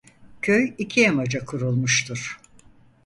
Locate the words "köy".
0.41-0.73